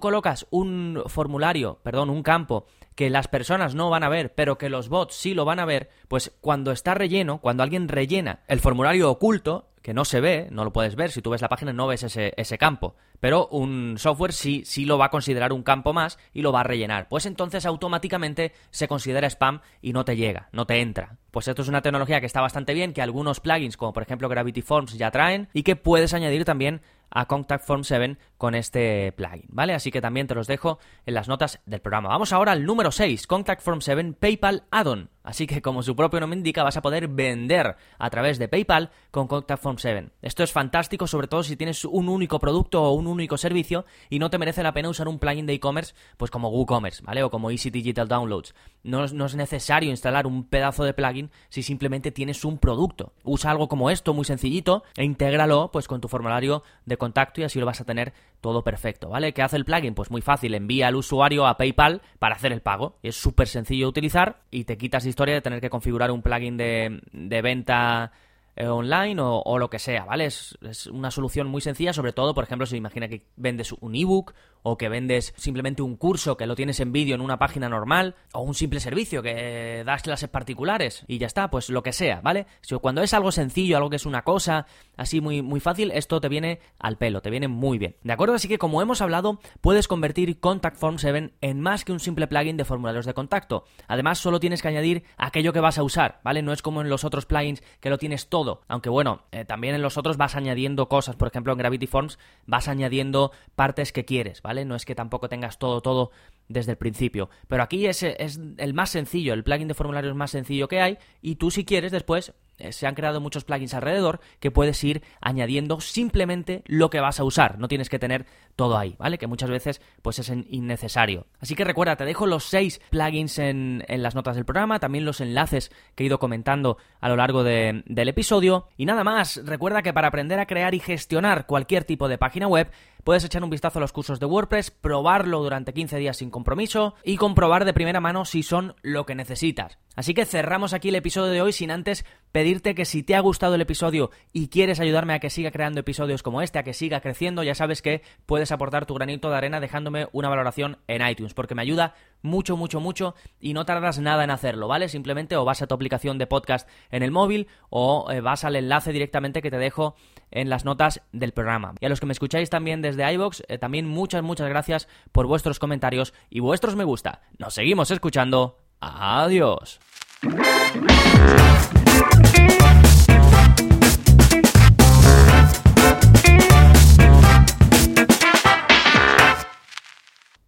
colocas 0.00 0.46
un 0.50 1.02
formulario, 1.06 1.78
perdón, 1.82 2.10
un 2.10 2.22
campo 2.22 2.66
que 2.94 3.10
las 3.10 3.28
personas 3.28 3.74
no 3.74 3.90
van 3.90 4.04
a 4.04 4.08
ver, 4.08 4.34
pero 4.34 4.58
que 4.58 4.68
los 4.68 4.88
bots 4.88 5.14
sí 5.14 5.34
lo 5.34 5.44
van 5.44 5.58
a 5.58 5.64
ver, 5.64 5.90
pues 6.08 6.32
cuando 6.40 6.72
está 6.72 6.94
relleno, 6.94 7.38
cuando 7.38 7.62
alguien 7.62 7.88
rellena 7.88 8.40
el 8.48 8.60
formulario 8.60 9.10
oculto, 9.10 9.71
que 9.82 9.94
no 9.94 10.04
se 10.04 10.20
ve, 10.20 10.48
no 10.50 10.64
lo 10.64 10.72
puedes 10.72 10.96
ver, 10.96 11.10
si 11.10 11.20
tú 11.20 11.30
ves 11.30 11.42
la 11.42 11.48
página 11.48 11.72
no 11.72 11.86
ves 11.86 12.04
ese, 12.04 12.32
ese 12.36 12.56
campo, 12.56 12.94
pero 13.20 13.48
un 13.48 13.96
software 13.98 14.32
sí, 14.32 14.62
sí 14.64 14.84
lo 14.84 14.98
va 14.98 15.06
a 15.06 15.10
considerar 15.10 15.52
un 15.52 15.62
campo 15.62 15.92
más 15.92 16.18
y 16.32 16.42
lo 16.42 16.52
va 16.52 16.60
a 16.60 16.64
rellenar. 16.64 17.08
Pues 17.08 17.26
entonces 17.26 17.66
automáticamente 17.66 18.52
se 18.70 18.88
considera 18.88 19.28
spam 19.28 19.60
y 19.80 19.92
no 19.92 20.04
te 20.04 20.16
llega, 20.16 20.48
no 20.52 20.66
te 20.66 20.80
entra. 20.80 21.18
Pues 21.30 21.48
esto 21.48 21.62
es 21.62 21.68
una 21.68 21.82
tecnología 21.82 22.20
que 22.20 22.26
está 22.26 22.40
bastante 22.40 22.74
bien, 22.74 22.92
que 22.92 23.02
algunos 23.02 23.40
plugins 23.40 23.76
como 23.76 23.92
por 23.92 24.02
ejemplo 24.02 24.28
Gravity 24.28 24.62
Forms 24.62 24.96
ya 24.96 25.10
traen 25.10 25.48
y 25.52 25.62
que 25.62 25.76
puedes 25.76 26.14
añadir 26.14 26.44
también 26.44 26.82
a 27.12 27.26
Contact 27.26 27.64
Form 27.64 27.84
7 27.84 28.16
con 28.38 28.54
este 28.54 29.12
plugin, 29.12 29.44
¿vale? 29.48 29.74
Así 29.74 29.90
que 29.90 30.00
también 30.00 30.26
te 30.26 30.34
los 30.34 30.46
dejo 30.46 30.78
en 31.06 31.14
las 31.14 31.28
notas 31.28 31.60
del 31.66 31.80
programa. 31.80 32.08
Vamos 32.08 32.32
ahora 32.32 32.52
al 32.52 32.64
número 32.64 32.90
6, 32.90 33.26
Contact 33.26 33.62
Form 33.62 33.80
7 33.80 34.14
PayPal 34.18 34.64
Add-on. 34.70 35.10
Así 35.22 35.46
que 35.46 35.62
como 35.62 35.82
su 35.82 35.94
propio 35.94 36.18
nombre 36.18 36.36
indica, 36.36 36.64
vas 36.64 36.76
a 36.76 36.82
poder 36.82 37.06
vender 37.06 37.76
a 37.98 38.10
través 38.10 38.38
de 38.38 38.48
PayPal 38.48 38.90
con 39.10 39.28
Contact 39.28 39.62
Form 39.62 39.78
7. 39.78 40.10
Esto 40.20 40.42
es 40.42 40.52
fantástico, 40.52 41.06
sobre 41.06 41.28
todo 41.28 41.42
si 41.44 41.56
tienes 41.56 41.84
un 41.84 42.08
único 42.08 42.40
producto 42.40 42.82
o 42.82 42.92
un 42.92 43.06
único 43.06 43.36
servicio 43.36 43.84
y 44.10 44.18
no 44.18 44.30
te 44.30 44.38
merece 44.38 44.62
la 44.62 44.72
pena 44.72 44.88
usar 44.88 45.06
un 45.06 45.18
plugin 45.18 45.46
de 45.46 45.52
e-commerce 45.52 45.94
pues 46.16 46.30
como 46.30 46.48
WooCommerce, 46.48 47.04
¿vale? 47.04 47.22
O 47.22 47.30
como 47.30 47.50
Easy 47.50 47.70
Digital 47.70 48.08
Downloads. 48.08 48.54
No, 48.84 49.04
es 49.04 49.34
necesario 49.36 49.90
instalar 49.90 50.26
un 50.26 50.44
pedazo 50.44 50.82
de 50.84 50.92
plugin 50.92 51.30
si 51.48 51.62
simplemente 51.62 52.10
tienes 52.10 52.44
un 52.44 52.58
producto. 52.58 53.12
Usa 53.22 53.50
algo 53.50 53.68
como 53.68 53.90
esto, 53.90 54.12
muy 54.12 54.24
sencillito, 54.24 54.82
e 54.96 55.04
intégralo 55.04 55.70
pues 55.72 55.86
con 55.86 56.00
tu 56.00 56.08
formulario 56.08 56.64
de 56.84 56.96
contacto 56.96 57.40
y 57.40 57.44
así 57.44 57.60
lo 57.60 57.66
vas 57.66 57.80
a 57.80 57.84
tener 57.84 58.12
todo 58.40 58.64
perfecto, 58.64 59.08
¿vale? 59.08 59.32
¿Qué 59.32 59.42
hace 59.42 59.56
el 59.56 59.64
plugin? 59.64 59.94
Pues 59.94 60.10
muy 60.10 60.20
fácil, 60.20 60.54
envía 60.54 60.88
al 60.88 60.96
usuario 60.96 61.46
a 61.46 61.56
PayPal 61.56 62.02
para 62.18 62.34
hacer 62.34 62.52
el 62.52 62.60
pago. 62.60 62.96
Es 63.02 63.14
súper 63.14 63.46
sencillo 63.46 63.86
de 63.86 63.90
utilizar 63.90 64.42
y 64.50 64.64
te 64.64 64.76
quitas 64.76 65.04
la 65.04 65.10
historia 65.10 65.34
de 65.34 65.42
tener 65.42 65.60
que 65.60 65.70
configurar 65.70 66.10
un 66.10 66.22
plugin 66.22 66.56
de, 66.56 67.00
de 67.12 67.42
venta 67.42 68.10
eh, 68.54 68.66
online 68.66 69.18
o, 69.18 69.58
lo 69.58 69.70
que 69.70 69.78
sea, 69.78 70.04
¿vale? 70.04 70.26
Es, 70.26 70.58
es, 70.60 70.86
una 70.86 71.10
solución 71.10 71.46
muy 71.46 71.62
sencilla, 71.62 71.94
sobre 71.94 72.12
todo, 72.12 72.34
por 72.34 72.44
ejemplo, 72.44 72.66
si 72.66 72.76
imagina 72.76 73.08
que 73.08 73.24
vendes 73.36 73.72
un 73.72 73.94
ebook 73.94 74.34
o 74.62 74.76
que 74.76 74.88
vendes 74.88 75.34
simplemente 75.36 75.82
un 75.82 75.96
curso 75.96 76.36
que 76.36 76.46
lo 76.46 76.54
tienes 76.54 76.80
en 76.80 76.92
vídeo 76.92 77.14
en 77.14 77.20
una 77.20 77.38
página 77.38 77.68
normal, 77.68 78.14
o 78.32 78.40
un 78.40 78.54
simple 78.54 78.80
servicio 78.80 79.22
que 79.22 79.82
das 79.84 80.02
clases 80.02 80.28
particulares 80.28 81.04
y 81.08 81.18
ya 81.18 81.26
está, 81.26 81.50
pues 81.50 81.68
lo 81.68 81.82
que 81.82 81.92
sea, 81.92 82.20
¿vale? 82.20 82.46
Cuando 82.80 83.02
es 83.02 83.14
algo 83.14 83.32
sencillo, 83.32 83.76
algo 83.76 83.90
que 83.90 83.96
es 83.96 84.06
una 84.06 84.22
cosa 84.22 84.66
así 84.96 85.20
muy, 85.20 85.42
muy 85.42 85.60
fácil, 85.60 85.90
esto 85.92 86.20
te 86.20 86.28
viene 86.28 86.60
al 86.78 86.96
pelo, 86.98 87.22
te 87.22 87.30
viene 87.30 87.48
muy 87.48 87.78
bien. 87.78 87.96
¿De 88.02 88.12
acuerdo? 88.12 88.34
Así 88.34 88.48
que 88.48 88.58
como 88.58 88.82
hemos 88.82 89.00
hablado, 89.00 89.40
puedes 89.60 89.88
convertir 89.88 90.40
Contact 90.40 90.76
Form 90.76 90.98
7 90.98 91.34
en 91.40 91.60
más 91.60 91.84
que 91.84 91.92
un 91.92 92.00
simple 92.00 92.26
plugin 92.26 92.56
de 92.56 92.64
formularios 92.64 93.06
de 93.06 93.14
contacto. 93.14 93.64
Además, 93.88 94.18
solo 94.18 94.40
tienes 94.40 94.62
que 94.62 94.68
añadir 94.68 95.04
aquello 95.16 95.52
que 95.52 95.60
vas 95.60 95.78
a 95.78 95.82
usar, 95.82 96.20
¿vale? 96.24 96.42
No 96.42 96.52
es 96.52 96.62
como 96.62 96.80
en 96.80 96.88
los 96.88 97.04
otros 97.04 97.26
plugins 97.26 97.62
que 97.80 97.90
lo 97.90 97.98
tienes 97.98 98.28
todo, 98.28 98.62
aunque 98.68 98.90
bueno, 98.90 99.22
eh, 99.32 99.44
también 99.44 99.74
en 99.74 99.82
los 99.82 99.98
otros 99.98 100.16
vas 100.16 100.36
añadiendo 100.36 100.88
cosas, 100.88 101.16
por 101.16 101.28
ejemplo 101.28 101.52
en 101.52 101.58
Gravity 101.58 101.86
Forms 101.86 102.18
vas 102.46 102.68
añadiendo 102.68 103.32
partes 103.54 103.92
que 103.92 104.04
quieres, 104.04 104.42
¿vale? 104.42 104.51
No 104.52 104.76
es 104.76 104.84
que 104.84 104.94
tampoco 104.94 105.28
tengas 105.28 105.58
todo, 105.58 105.80
todo 105.80 106.10
desde 106.48 106.72
el 106.72 106.78
principio. 106.78 107.30
Pero 107.48 107.62
aquí 107.62 107.86
es, 107.86 108.02
es 108.02 108.40
el 108.58 108.74
más 108.74 108.90
sencillo, 108.90 109.34
el 109.34 109.44
plugin 109.44 109.68
de 109.68 109.74
formularios 109.74 110.14
más 110.14 110.30
sencillo 110.30 110.68
que 110.68 110.80
hay 110.80 110.98
y 111.20 111.36
tú 111.36 111.50
si 111.50 111.64
quieres 111.64 111.92
después 111.92 112.34
eh, 112.58 112.72
se 112.72 112.86
han 112.86 112.94
creado 112.94 113.20
muchos 113.20 113.44
plugins 113.44 113.74
alrededor 113.74 114.20
que 114.38 114.50
puedes 114.50 114.82
ir 114.84 115.02
añadiendo 115.20 115.80
simplemente 115.80 116.62
lo 116.66 116.90
que 116.90 117.00
vas 117.00 117.18
a 117.18 117.24
usar. 117.24 117.58
No 117.58 117.68
tienes 117.68 117.88
que 117.88 117.98
tener 117.98 118.26
todo 118.56 118.76
ahí, 118.78 118.96
¿vale? 118.98 119.18
Que 119.18 119.26
muchas 119.26 119.50
veces 119.50 119.80
pues 120.02 120.18
es 120.18 120.30
innecesario. 120.30 121.26
Así 121.40 121.54
que 121.54 121.64
recuerda, 121.64 121.96
te 121.96 122.04
dejo 122.04 122.26
los 122.26 122.44
seis 122.44 122.80
plugins 122.90 123.38
en, 123.38 123.84
las 123.88 124.14
notas 124.14 124.36
del 124.36 124.44
programa, 124.44 124.80
también 124.80 125.04
los 125.04 125.20
enlaces 125.20 125.70
que 125.94 126.04
he 126.04 126.06
ido 126.06 126.18
comentando 126.18 126.76
a 127.00 127.08
lo 127.08 127.16
largo 127.16 127.44
del 127.44 128.08
episodio. 128.08 128.68
Y 128.76 128.86
nada 128.86 129.04
más, 129.04 129.40
recuerda 129.44 129.82
que 129.82 129.92
para 129.92 130.08
aprender 130.08 130.38
a 130.38 130.46
crear 130.46 130.74
y 130.74 130.80
gestionar 130.80 131.46
cualquier 131.46 131.84
tipo 131.84 132.08
de 132.08 132.18
página 132.18 132.46
web, 132.46 132.70
Puedes 133.04 133.24
echar 133.24 133.42
un 133.42 133.50
vistazo 133.50 133.80
a 133.80 133.82
los 133.82 133.92
cursos 133.92 134.20
de 134.20 134.26
WordPress, 134.26 134.70
probarlo 134.70 135.42
durante 135.42 135.72
15 135.72 135.98
días 135.98 136.18
sin 136.18 136.30
compromiso 136.30 136.94
y 137.02 137.16
comprobar 137.16 137.64
de 137.64 137.74
primera 137.74 138.00
mano 138.00 138.24
si 138.24 138.44
son 138.44 138.76
lo 138.82 139.06
que 139.06 139.16
necesitas. 139.16 139.78
Así 139.96 140.14
que 140.14 140.24
cerramos 140.24 140.72
aquí 140.72 140.90
el 140.90 140.94
episodio 140.94 141.32
de 141.32 141.42
hoy 141.42 141.52
sin 141.52 141.72
antes 141.72 142.04
pedirte 142.30 142.74
que 142.74 142.84
si 142.84 143.02
te 143.02 143.16
ha 143.16 143.20
gustado 143.20 143.56
el 143.56 143.60
episodio 143.60 144.10
y 144.32 144.48
quieres 144.48 144.78
ayudarme 144.78 145.14
a 145.14 145.18
que 145.18 145.30
siga 145.30 145.50
creando 145.50 145.80
episodios 145.80 146.22
como 146.22 146.42
este, 146.42 146.60
a 146.60 146.62
que 146.62 146.74
siga 146.74 147.00
creciendo, 147.00 147.42
ya 147.42 147.56
sabes 147.56 147.82
que 147.82 148.02
puedes 148.24 148.41
puedes 148.42 148.50
aportar 148.50 148.86
tu 148.86 148.94
granito 148.94 149.30
de 149.30 149.36
arena 149.36 149.60
dejándome 149.60 150.08
una 150.10 150.28
valoración 150.28 150.78
en 150.88 151.06
iTunes, 151.06 151.32
porque 151.32 151.54
me 151.54 151.62
ayuda 151.62 151.94
mucho, 152.22 152.56
mucho, 152.56 152.80
mucho 152.80 153.14
y 153.38 153.54
no 153.54 153.64
tardas 153.64 154.00
nada 154.00 154.24
en 154.24 154.32
hacerlo, 154.32 154.66
¿vale? 154.66 154.88
Simplemente 154.88 155.36
o 155.36 155.44
vas 155.44 155.62
a 155.62 155.68
tu 155.68 155.76
aplicación 155.76 156.18
de 156.18 156.26
podcast 156.26 156.68
en 156.90 157.04
el 157.04 157.12
móvil 157.12 157.46
o 157.70 158.10
eh, 158.10 158.20
vas 158.20 158.42
al 158.42 158.56
enlace 158.56 158.90
directamente 158.90 159.42
que 159.42 159.50
te 159.52 159.58
dejo 159.58 159.94
en 160.32 160.50
las 160.50 160.64
notas 160.64 161.02
del 161.12 161.30
programa. 161.30 161.74
Y 161.78 161.86
a 161.86 161.88
los 161.88 162.00
que 162.00 162.06
me 162.06 162.12
escucháis 162.14 162.50
también 162.50 162.82
desde 162.82 163.12
iBox, 163.12 163.44
eh, 163.46 163.58
también 163.58 163.86
muchas, 163.86 164.24
muchas 164.24 164.48
gracias 164.48 164.88
por 165.12 165.28
vuestros 165.28 165.60
comentarios 165.60 166.12
y 166.28 166.40
vuestros 166.40 166.74
me 166.74 166.82
gusta. 166.82 167.20
Nos 167.38 167.54
seguimos 167.54 167.92
escuchando. 167.92 168.58
Adiós. 168.80 169.78